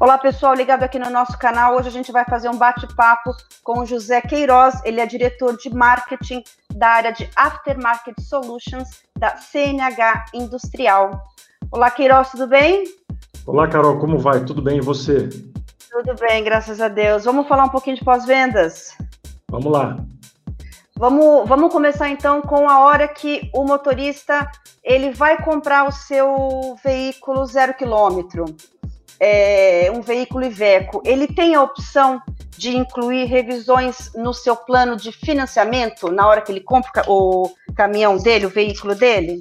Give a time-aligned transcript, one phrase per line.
[0.00, 1.74] Olá, pessoal, ligado aqui no nosso canal.
[1.74, 3.32] Hoje a gente vai fazer um bate-papo
[3.64, 4.80] com o José Queiroz.
[4.84, 11.20] Ele é diretor de marketing da área de Aftermarket Solutions da CNH Industrial.
[11.72, 12.84] Olá, Queiroz, tudo bem?
[13.44, 14.44] Olá, Carol, como vai?
[14.44, 15.28] Tudo bem e você?
[15.90, 17.24] Tudo bem, graças a Deus.
[17.24, 18.96] Vamos falar um pouquinho de pós-vendas?
[19.50, 19.96] Vamos lá.
[20.96, 24.48] Vamos, vamos começar então com a hora que o motorista
[24.84, 28.44] ele vai comprar o seu veículo zero quilômetro
[29.20, 32.20] é, um veículo Iveco, ele tem a opção
[32.56, 38.16] de incluir revisões no seu plano de financiamento na hora que ele compra o caminhão
[38.16, 39.40] dele, o veículo dele?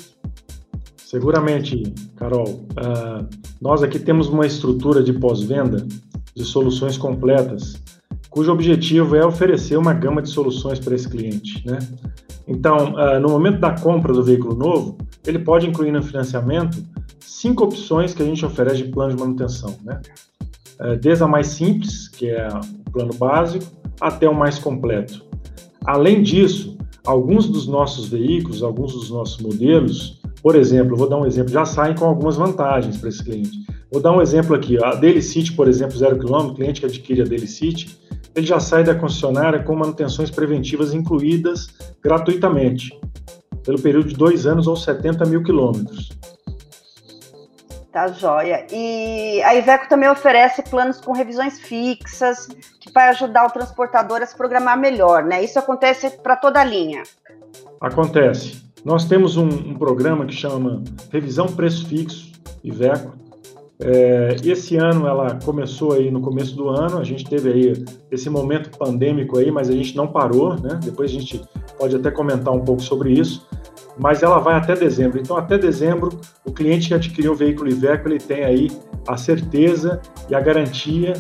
[0.98, 2.48] Seguramente, Carol.
[2.48, 3.28] Uh,
[3.62, 5.88] nós aqui temos uma estrutura de pós-venda
[6.36, 7.82] de soluções completas,
[8.30, 11.66] cujo objetivo é oferecer uma gama de soluções para esse cliente.
[11.66, 11.80] Né?
[12.48, 16.78] Então, uh, no momento da compra do veículo novo, ele pode incluir no financiamento
[17.28, 20.02] cinco opções que a gente oferece de plano de manutenção, né?
[20.80, 23.66] É, desde a mais simples, que é o plano básico,
[24.00, 25.26] até o mais completo.
[25.86, 31.26] Além disso, alguns dos nossos veículos, alguns dos nossos modelos, por exemplo, vou dar um
[31.26, 33.66] exemplo, já saem com algumas vantagens para esse cliente.
[33.92, 37.22] Vou dar um exemplo aqui, a Daily City, por exemplo, zero quilômetro, cliente que adquire
[37.22, 37.98] a Daily City,
[38.36, 41.70] ele já sai da concessionária com manutenções preventivas incluídas
[42.04, 42.96] gratuitamente,
[43.64, 46.10] pelo período de dois anos ou 70 mil quilômetros.
[47.98, 48.64] Tá joia.
[48.72, 52.48] E a Iveco também oferece planos com revisões fixas,
[52.80, 55.44] que vai ajudar o transportador a se programar melhor, né?
[55.44, 57.02] Isso acontece para toda a linha.
[57.82, 58.62] Acontece.
[58.86, 63.18] Nós temos um, um, programa que chama Revisão Preço Fixo, Iveco.
[63.80, 68.30] É, esse ano ela começou aí no começo do ano, a gente teve aí esse
[68.30, 70.80] momento pandêmico aí, mas a gente não parou, né?
[70.84, 71.42] Depois a gente
[71.80, 73.48] pode até comentar um pouco sobre isso
[73.98, 75.20] mas ela vai até dezembro.
[75.20, 78.68] Então, até dezembro, o cliente que adquiriu o veículo Iveco, ele tem aí
[79.08, 81.14] a certeza e a garantia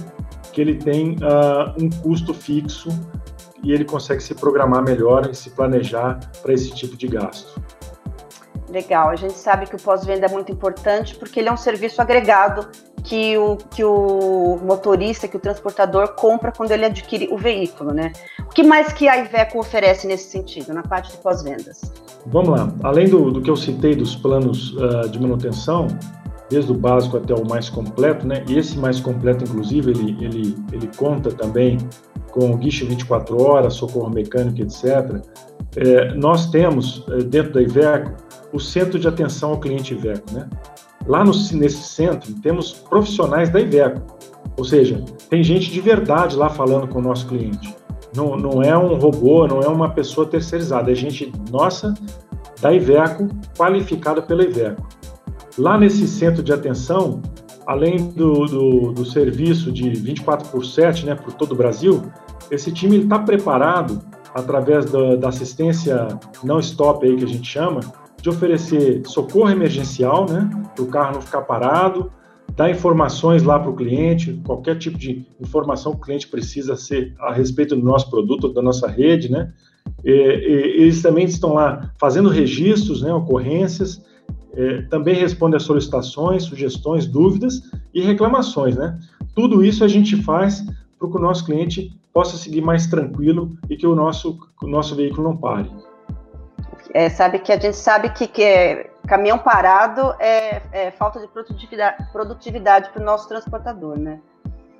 [0.51, 2.89] que ele tem uh, um custo fixo
[3.63, 7.61] e ele consegue se programar melhor e se planejar para esse tipo de gasto.
[8.69, 12.01] Legal, a gente sabe que o pós-venda é muito importante porque ele é um serviço
[12.01, 12.67] agregado
[13.03, 18.11] que o, que o motorista, que o transportador compra quando ele adquire o veículo, né?
[18.41, 21.93] O que mais que a Iveco oferece nesse sentido, na parte de pós-vendas?
[22.25, 25.87] Vamos lá, além do, do, que eu citei dos planos uh, de manutenção,
[26.49, 28.43] desde o básico até o mais completo, né?
[28.49, 31.77] E esse mais completo, inclusive, ele, ele, ele conta também
[32.31, 35.21] com guiche 24 horas, socorro mecânico, etc.
[35.75, 40.47] É, nós temos, é, dentro da Iveco, o centro de atenção ao cliente Iveco, né?
[41.05, 44.01] Lá no, nesse centro, temos profissionais da Iveco,
[44.57, 47.75] ou seja, tem gente de verdade lá falando com o nosso cliente.
[48.15, 51.93] Não, não é um robô, não é uma pessoa terceirizada, é gente nossa
[52.59, 54.87] da Iveco, qualificada pela Iveco.
[55.57, 57.21] Lá nesse centro de atenção,
[57.65, 62.01] além do, do, do serviço de 24 por 7 né, por todo o Brasil,
[62.49, 64.01] esse time está preparado,
[64.33, 66.07] através da, da assistência
[66.43, 67.81] não stop aí que a gente chama,
[68.27, 72.11] de oferecer socorro emergencial, né, para o carro não ficar parado,
[72.55, 77.13] dar informações lá para o cliente, qualquer tipo de informação que o cliente precisa ser
[77.19, 79.53] a respeito do nosso produto, da nossa rede, né?
[80.03, 84.03] E, e, eles também estão lá fazendo registros, né, ocorrências,
[84.53, 87.61] é, também respondem a solicitações, sugestões, dúvidas
[87.93, 88.99] e reclamações, né?
[89.35, 90.65] Tudo isso a gente faz
[90.99, 94.95] para que o nosso cliente possa seguir mais tranquilo e que o nosso, o nosso
[94.95, 95.69] veículo não pare.
[96.93, 101.27] É, sabe que a gente sabe que, que é, caminhão parado é, é, falta de
[101.27, 104.19] produtividade, produtividade para o nosso transportador, né?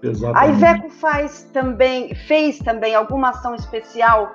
[0.02, 0.38] Exatamente.
[0.38, 4.32] A Iveco faz também, fez também alguma ação especial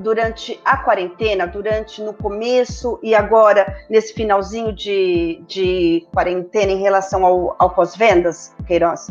[0.00, 7.24] durante a quarentena, durante no começo e agora nesse finalzinho de, de quarentena em relação
[7.24, 9.08] ao, ao pós-vendas, Queiroz?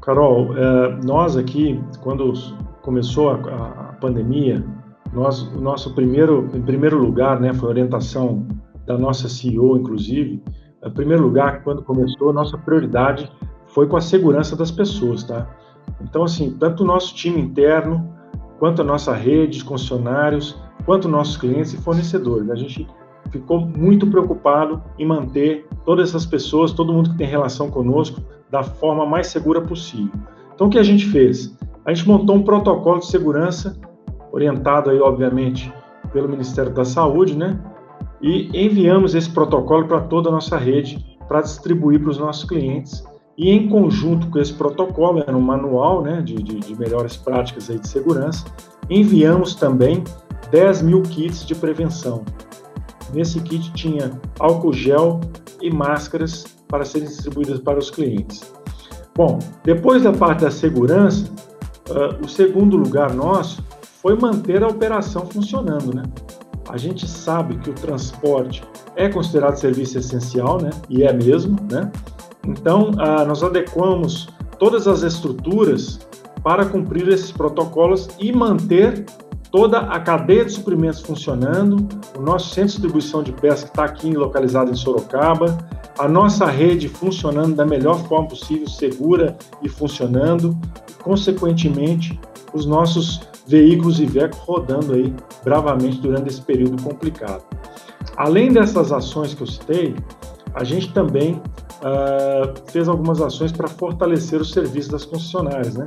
[0.00, 2.32] Carol, é, nós aqui, quando
[2.80, 4.64] começou a, a pandemia,
[5.12, 8.46] nós, o nosso primeiro, em primeiro lugar, né, foi orientação
[8.86, 10.42] da nossa CEO, inclusive.
[10.84, 13.30] Em primeiro lugar, quando começou, nossa prioridade
[13.66, 15.48] foi com a segurança das pessoas, tá?
[16.00, 18.12] Então, assim, tanto o nosso time interno,
[18.58, 22.50] quanto a nossa rede de concessionários, quanto nossos clientes e fornecedores.
[22.50, 22.86] A gente
[23.30, 28.20] ficou muito preocupado em manter todas essas pessoas, todo mundo que tem relação conosco,
[28.50, 30.12] da forma mais segura possível.
[30.54, 31.56] Então, o que a gente fez?
[31.84, 33.78] A gente montou um protocolo de segurança
[34.32, 35.72] orientado aí, obviamente,
[36.12, 37.60] pelo Ministério da Saúde, né?
[38.20, 43.04] E enviamos esse protocolo para toda a nossa rede para distribuir para os nossos clientes.
[43.36, 47.70] E em conjunto com esse protocolo, era um manual né, de, de, de melhores práticas
[47.70, 48.44] aí de segurança,
[48.90, 50.04] enviamos também
[50.50, 52.24] 10 mil kits de prevenção.
[53.12, 55.20] Nesse kit tinha álcool gel
[55.60, 58.52] e máscaras para serem distribuídas para os clientes.
[59.14, 61.30] Bom, depois da parte da segurança,
[61.90, 63.62] uh, o segundo lugar nosso
[64.02, 66.02] foi manter a operação funcionando, né?
[66.68, 68.62] A gente sabe que o transporte
[68.96, 70.70] é considerado serviço essencial, né?
[70.90, 71.90] E é mesmo, né?
[72.46, 74.28] Então, uh, nós adequamos
[74.58, 76.00] todas as estruturas
[76.42, 79.06] para cumprir esses protocolos e manter
[79.52, 84.10] toda a cadeia de suprimentos funcionando, o nosso centro de distribuição de pesca está aqui
[84.12, 85.58] localizado em Sorocaba,
[85.98, 90.58] a nossa rede funcionando da melhor forma possível, segura e funcionando,
[90.88, 92.18] e, consequentemente,
[92.54, 97.44] os nossos veículos Iveco rodando aí bravamente durante esse período complicado.
[98.16, 99.94] Além dessas ações que eu citei,
[100.54, 105.86] a gente também uh, fez algumas ações para fortalecer o serviço das concessionárias, né?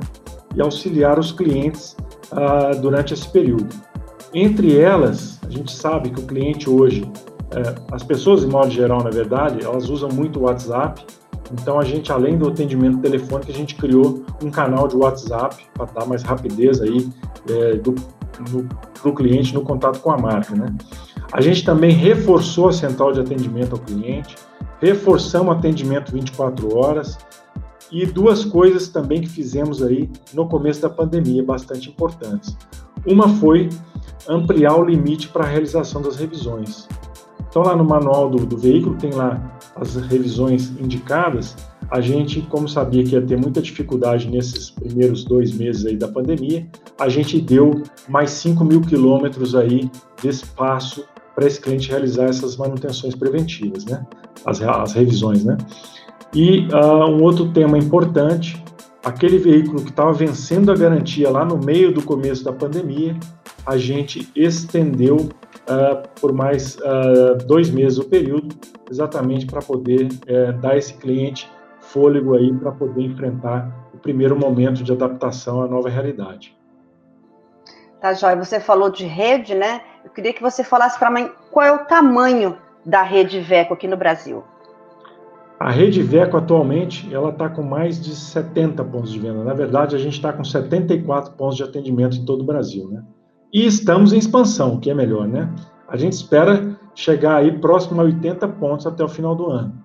[0.54, 1.96] E auxiliar os clientes
[2.32, 3.68] uh, durante esse período.
[4.34, 7.10] Entre elas, a gente sabe que o cliente hoje,
[7.52, 11.02] é, as pessoas, em modo geral, na verdade, elas usam muito o WhatsApp.
[11.52, 15.86] Então, a gente, além do atendimento telefônico, a gente criou um canal de WhatsApp para
[15.86, 17.08] dar mais rapidez aí
[17.48, 20.66] é, para o cliente no contato com a marca, né?
[21.32, 24.36] A gente também reforçou a central de atendimento ao cliente,
[24.80, 27.18] reforçamos o atendimento 24 horas
[27.90, 32.56] e duas coisas também que fizemos aí no começo da pandemia bastante importantes.
[33.06, 33.68] Uma foi
[34.28, 36.88] ampliar o limite para a realização das revisões.
[37.56, 41.56] Então, lá no manual do, do veículo, tem lá as revisões indicadas.
[41.90, 46.06] A gente, como sabia que ia ter muita dificuldade nesses primeiros dois meses aí da
[46.06, 46.66] pandemia,
[47.00, 52.58] a gente deu mais 5 mil quilômetros aí de espaço para esse cliente realizar essas
[52.58, 54.04] manutenções preventivas, né?
[54.44, 55.56] As, as revisões, né?
[56.34, 58.62] E uh, um outro tema importante,
[59.02, 63.16] aquele veículo que estava vencendo a garantia lá no meio do começo da pandemia,
[63.64, 65.30] a gente estendeu
[65.68, 68.54] uh, por mais uh, dois meses o período,
[68.90, 74.82] exatamente para poder uh, dar esse cliente fôlego aí para poder enfrentar o primeiro momento
[74.82, 76.56] de adaptação à nova realidade.
[78.00, 79.80] Tá, Jóia, você falou de rede, né?
[80.04, 83.88] Eu queria que você falasse para mim qual é o tamanho da rede Veco aqui
[83.88, 84.44] no Brasil.
[85.58, 89.42] A rede Veco atualmente ela está com mais de 70 pontos de venda.
[89.42, 93.02] Na verdade, a gente está com 74 pontos de atendimento em todo o Brasil, né?
[93.56, 95.50] E estamos em expansão, o que é melhor, né?
[95.88, 99.82] A gente espera chegar aí próximo a 80 pontos até o final do ano.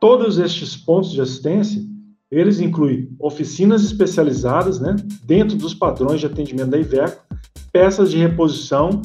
[0.00, 1.84] Todos estes pontos de assistência,
[2.30, 4.96] eles incluem oficinas especializadas, né,
[5.26, 7.22] dentro dos padrões de atendimento da Iveco,
[7.70, 9.02] peças de reposição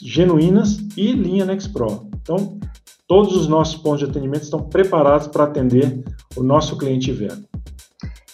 [0.00, 2.08] genuínas e linha Nexpro.
[2.22, 2.56] Então,
[3.08, 6.04] todos os nossos pontos de atendimento estão preparados para atender
[6.36, 7.55] o nosso cliente Iveco.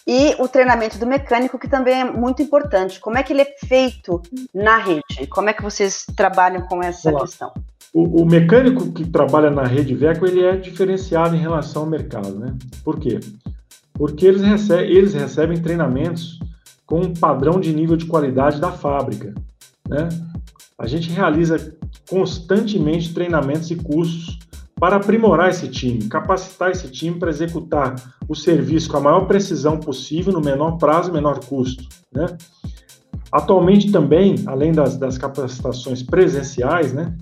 [0.07, 2.99] E o treinamento do mecânico, que também é muito importante.
[2.99, 4.21] Como é que ele é feito
[4.53, 5.27] na rede?
[5.29, 7.21] Como é que vocês trabalham com essa Olá.
[7.21, 7.53] questão?
[7.95, 12.35] O, o, mecânico que trabalha na rede Veco, ele é diferenciado em relação ao mercado,
[12.35, 12.55] né?
[12.83, 13.21] Por quê?
[13.93, 16.41] Porque eles recebem, eles recebem treinamentos
[16.87, 19.35] com um padrão de nível de qualidade da fábrica,
[19.89, 20.09] né?
[20.79, 21.75] A gente realiza
[22.09, 24.39] constantemente treinamentos e cursos
[24.83, 27.95] para aprimorar esse time, capacitar esse time para executar
[28.29, 31.85] o serviço com a maior precisão possível, no menor prazo e menor custo.
[32.13, 32.27] Né?
[33.31, 37.17] Atualmente também, além das, das capacitações presenciais, né,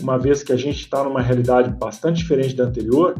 [0.00, 3.14] uma vez que a gente está numa realidade bastante diferente da anterior,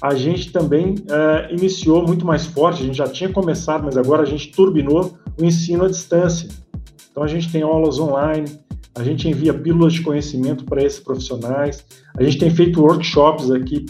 [0.00, 4.22] a gente também é, iniciou muito mais forte, a gente já tinha começado, mas agora
[4.22, 6.48] a gente turbinou o ensino à distância.
[7.10, 8.44] Então a gente tem aulas online,
[8.98, 11.84] a gente envia pílulas de conhecimento para esses profissionais,
[12.16, 13.86] a gente tem feito workshops aqui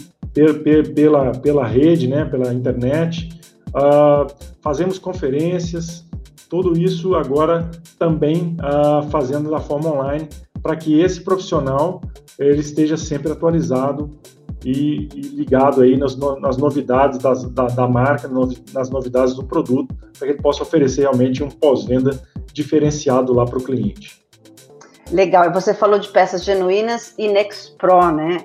[0.93, 3.29] pela, pela rede, né, pela internet,
[3.69, 6.05] uh, fazemos conferências,
[6.47, 10.27] tudo isso agora também uh, fazendo da forma online,
[10.61, 12.01] para que esse profissional
[12.37, 14.09] ele esteja sempre atualizado
[14.63, 19.43] e, e ligado aí nas, nas novidades das, da, da, marca, no, nas novidades do
[19.43, 22.21] produto, para que ele possa oferecer realmente um pós-venda
[22.53, 24.19] diferenciado lá para o cliente.
[25.11, 28.43] Legal, você falou de peças genuínas e Next Pro, né?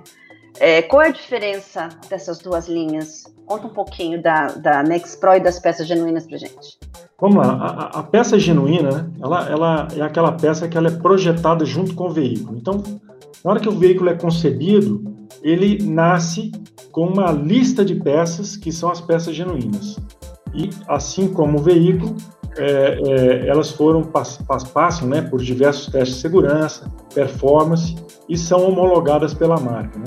[0.59, 3.25] É, qual é a diferença dessas duas linhas?
[3.44, 6.78] Conta um pouquinho da, da Next Pro e das peças genuínas para gente.
[7.21, 11.64] Vamos lá, a, a, peça genuína, ela, ela é aquela peça que ela é projetada
[11.64, 12.56] junto com o veículo.
[12.56, 12.83] Então,
[13.44, 15.02] na hora que o veículo é concebido,
[15.42, 16.50] ele nasce
[16.90, 19.99] com uma lista de peças que são as peças genuínas.
[20.54, 22.16] E assim como o veículo,
[22.57, 27.97] é, é, elas foram pass, pass, passam né, por diversos testes de segurança, performance
[28.29, 29.99] e são homologadas pela marca.
[29.99, 30.05] Né?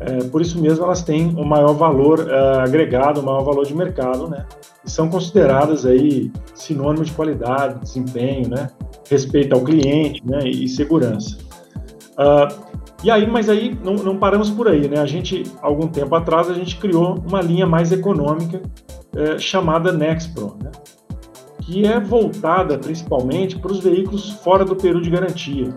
[0.00, 3.74] É, por isso mesmo elas têm um maior valor uh, agregado, um maior valor de
[3.74, 4.46] mercado, né?
[4.82, 8.70] E são consideradas aí sinônimo de qualidade, desempenho, né?
[9.10, 10.38] Respeito ao cliente, né?
[10.48, 11.36] E, segurança.
[12.12, 12.70] Uh,
[13.04, 15.00] e aí, mas aí não, não, paramos por aí, né?
[15.00, 18.62] A gente, algum tempo atrás, a gente criou uma linha mais econômica
[19.14, 20.70] é, chamada Nexpro, né?
[21.60, 25.72] Que é voltada principalmente para os veículos fora do período de garantia.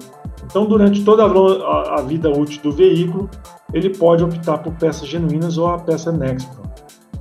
[0.45, 3.29] Então, durante toda a, vida útil do veículo,
[3.73, 6.63] ele pode optar por peças genuínas ou a peça Nexpro.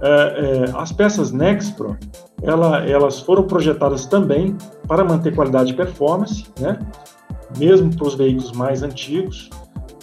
[0.00, 1.96] É, é, as peças Nexpro,
[2.42, 4.56] ela, elas foram projetadas também
[4.88, 6.78] para manter qualidade e performance, né?
[7.56, 9.48] mesmo para os veículos mais antigos,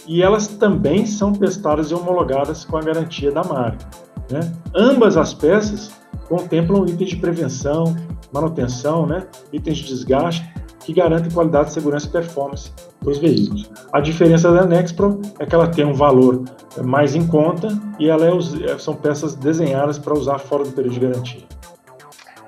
[0.06, 3.86] e elas também são testadas e homologadas com a garantia da marca.
[4.30, 4.40] Né?
[4.74, 5.99] Ambas as peças
[6.30, 7.96] contemplam itens de prevenção,
[8.32, 9.26] manutenção, né?
[9.52, 12.72] itens de desgaste, que garantem qualidade, segurança e performance
[13.02, 13.68] dos veículos.
[13.92, 16.44] A diferença da Nexpro é que ela tem um valor
[16.82, 17.68] mais em conta
[17.98, 21.42] e ela é, são peças desenhadas para usar fora do período de garantia.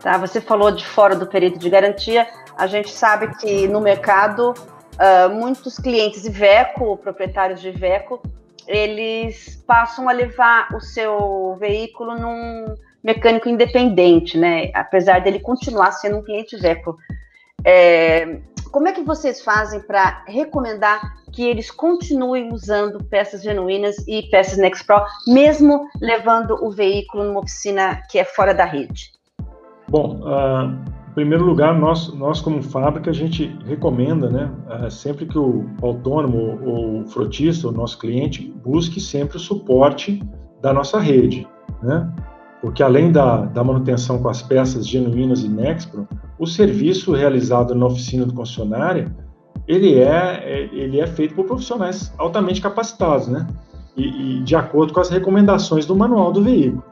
[0.01, 2.27] Tá, você falou de fora do período de garantia.
[2.57, 8.23] A gente sabe que no mercado uh, muitos clientes Iveco, proprietários de Iveco,
[8.67, 14.71] eles passam a levar o seu veículo num mecânico independente, né?
[14.75, 16.97] Apesar dele continuar sendo um cliente Iveco.
[17.65, 18.41] É,
[18.71, 24.59] como é que vocês fazem para recomendar que eles continuem usando peças genuínas e peças
[24.59, 29.13] Nexpro, mesmo levando o veículo numa oficina que é fora da rede?
[29.89, 30.73] Bom, uh,
[31.11, 35.67] em primeiro lugar, nós, nós como fábrica, a gente recomenda, né, uh, sempre que o
[35.83, 40.23] autônomo ou o frotista, o nosso cliente, busque sempre o suporte
[40.63, 41.47] da nossa rede,
[41.83, 42.11] né?
[42.63, 46.07] Porque além da, da manutenção com as peças genuínas e Nexpro,
[46.39, 49.13] o serviço realizado na oficina do concessionária,
[49.67, 53.49] ele é, é, ele é feito por profissionais altamente capacitados, né?
[53.97, 56.85] E, e de acordo com as recomendações do manual do veículo.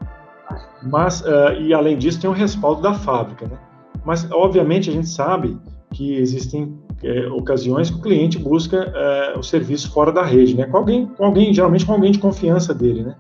[0.83, 3.57] Mas, uh, e além disso, tem o respaldo da fábrica, né?
[4.05, 5.57] Mas, obviamente, a gente sabe
[5.93, 10.65] que existem é, ocasiões que o cliente busca é, o serviço fora da rede, né?
[10.65, 13.15] Com alguém, com alguém, geralmente com alguém de confiança dele, né?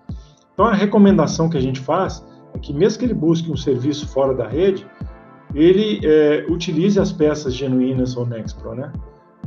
[0.52, 4.08] Então, a recomendação que a gente faz é que, mesmo que ele busque um serviço
[4.08, 4.86] fora da rede,
[5.54, 8.92] ele é, utilize as peças genuínas ou Nexpro, né?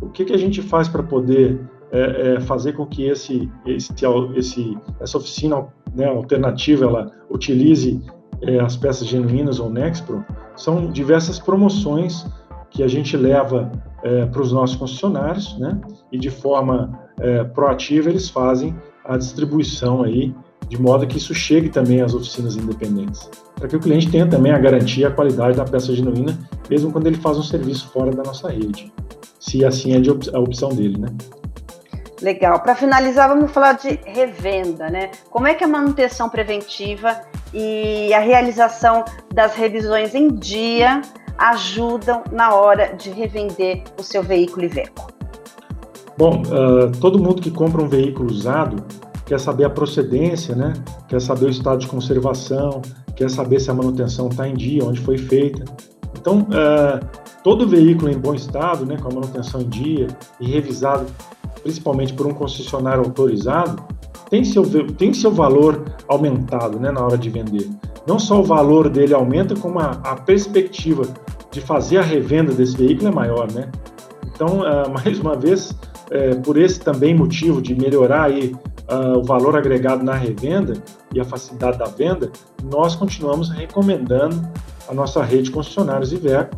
[0.02, 1.60] O que, que a gente faz para poder
[1.92, 3.94] é, é, fazer com que esse, esse,
[4.36, 8.02] esse, essa oficina né, alternativa ela utilize
[8.42, 10.26] é, as peças genuínas ou Nexpro?
[10.56, 12.26] são diversas promoções
[12.70, 13.72] que a gente leva
[14.04, 15.80] é, para os nossos concessionários, né?
[16.12, 20.34] E de forma é, proativa eles fazem a distribuição aí,
[20.68, 24.52] de modo que isso chegue também às oficinas independentes, para que o cliente tenha também
[24.52, 26.38] a garantia, a qualidade da peça genuína,
[26.70, 28.92] mesmo quando ele faz um serviço fora da nossa rede,
[29.40, 30.02] se assim é
[30.36, 31.10] a opção dele, né?
[32.22, 32.62] Legal.
[32.62, 35.12] Para finalizar, vamos falar de revenda, né?
[35.30, 37.20] Como é que a manutenção preventiva
[37.54, 39.04] e a realização
[39.34, 41.02] das revisões em dia
[41.38, 45.12] ajudam na hora de revender o seu veículo Iveco?
[46.18, 48.86] Bom, uh, todo mundo que compra um veículo usado
[49.34, 50.74] quer saber a procedência, né?
[51.08, 52.84] Quer saber o estado de conservação,
[53.16, 55.66] quer saber se a manutenção está em dia, onde foi feita.
[56.16, 57.04] Então, uh,
[57.44, 60.06] todo veículo em bom estado, né, com a manutenção em dia
[60.40, 61.08] e revisado
[61.64, 63.84] principalmente por um concessionário autorizado,
[64.30, 64.64] tem seu,
[64.94, 67.68] tem seu valor aumentado né, na hora de vender.
[68.06, 71.04] Não só o valor dele aumenta, como a, a perspectiva
[71.50, 73.52] de fazer a revenda desse veículo é maior.
[73.52, 73.72] Né?
[74.28, 78.54] Então, uh, mais uma vez, uh, por esse também motivo de melhorar aí,
[78.94, 80.74] uh, o valor agregado na revenda
[81.14, 82.32] e a facilidade da venda,
[82.64, 84.42] nós continuamos recomendando
[84.88, 86.56] a nossa rede de concessionários Iveco,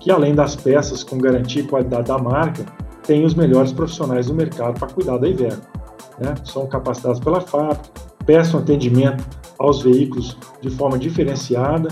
[0.00, 2.64] que além das peças com garantia e qualidade da marca,
[3.02, 5.62] tem os melhores profissionais do mercado para cuidar da Iveco.
[6.18, 6.34] Né?
[6.44, 7.84] São capacitados pela fábrica,
[8.24, 9.24] prestam atendimento
[9.58, 11.88] aos veículos de forma diferenciada,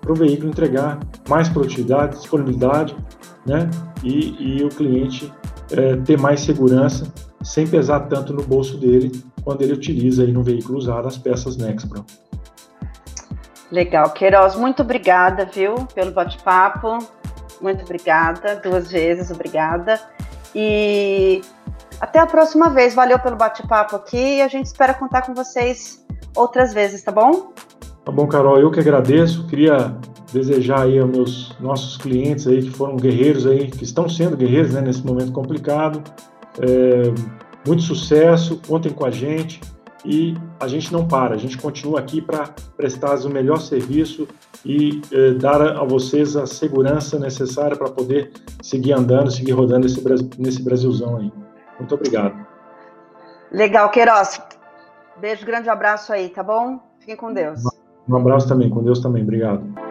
[0.00, 2.96] para o veículo entregar mais produtividade, disponibilidade,
[3.44, 3.68] né?
[4.04, 5.32] e, e o cliente
[5.72, 7.12] é, ter mais segurança,
[7.46, 11.56] sem pesar tanto no bolso dele, quando ele utiliza aí no veículo usado as peças
[11.56, 12.04] Nexpro.
[13.70, 16.98] Legal, Queiroz, muito obrigada, viu, pelo bate-papo.
[17.60, 20.00] Muito obrigada, duas vezes, obrigada.
[20.54, 21.40] E
[22.00, 22.94] até a próxima vez.
[22.94, 27.52] Valeu pelo bate-papo aqui e a gente espera contar com vocês outras vezes, tá bom?
[28.04, 29.46] Tá bom, Carol, eu que agradeço.
[29.46, 29.96] Queria
[30.32, 34.74] desejar aí aos meus nossos clientes aí que foram guerreiros aí, que estão sendo guerreiros
[34.74, 36.02] né, nesse momento complicado.
[36.60, 37.12] É,
[37.66, 39.60] muito sucesso, contem com a gente
[40.04, 44.28] e a gente não para, a gente continua aqui para prestar o melhor serviço
[44.64, 48.32] e eh, dar a vocês a segurança necessária para poder
[48.62, 50.00] seguir andando, seguir rodando esse,
[50.38, 51.32] nesse Brasilzão aí.
[51.78, 52.34] Muito obrigado.
[53.50, 54.40] Legal, Queiroz.
[55.20, 56.78] Beijo, grande abraço aí, tá bom?
[57.00, 57.62] Fiquem com Deus.
[58.08, 59.22] Um abraço também, com Deus também.
[59.22, 59.85] Obrigado.